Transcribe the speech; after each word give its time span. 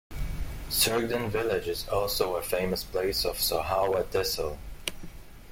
Surgdhan 0.71 1.29
Village 1.29 1.67
is 1.67 1.87
also 1.87 2.35
a 2.35 2.41
famous 2.41 2.83
place 2.83 3.23
of 3.23 3.35
Sohawa 3.37 4.03
Tehsil. 4.05 4.57